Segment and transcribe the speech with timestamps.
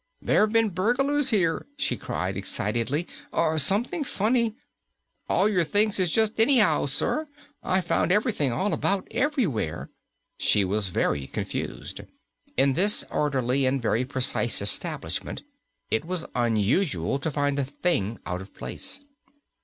[0.19, 4.55] "There've been burglars here," she cried excitedly, "or something funny!
[5.29, 7.27] All your things is just any'ow, sir.
[7.61, 9.91] I found everything all about everywhere!"
[10.39, 12.01] She was very confused.
[12.57, 15.43] In this orderly and very precise establishment
[15.91, 19.01] it was unusual to find a thing out of place.